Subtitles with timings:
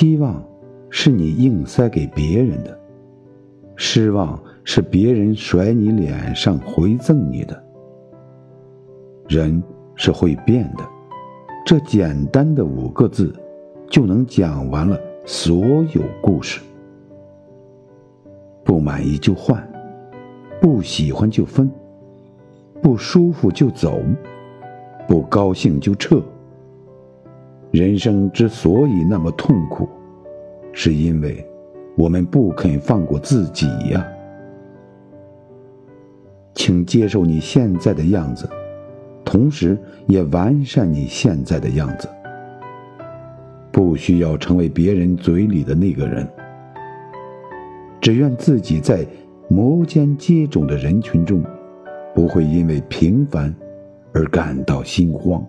[0.00, 0.42] 期望
[0.88, 2.80] 是你硬塞给别人的，
[3.76, 7.62] 失望是别人甩你脸上回赠你的。
[9.28, 9.62] 人
[9.96, 10.82] 是会变的，
[11.66, 13.30] 这简单的五个字，
[13.90, 16.62] 就能讲完了所有故事。
[18.64, 19.62] 不满意就换，
[20.62, 21.70] 不喜欢就分，
[22.80, 24.00] 不舒服就走，
[25.06, 26.22] 不高兴就撤。
[27.70, 29.88] 人生之所以那么痛苦，
[30.72, 31.46] 是因为
[31.96, 34.06] 我们不肯放过自己呀。
[36.54, 38.48] 请接受你现在的样子。
[39.24, 39.78] 同时，
[40.08, 42.08] 也完善你现在的样子。
[43.70, 46.28] 不需要成为别人嘴里的那个人。
[48.00, 49.06] 只愿自己在
[49.48, 51.44] 摩肩接踵的人群中，
[52.12, 53.54] 不会因为平凡
[54.12, 55.46] 而感到心慌。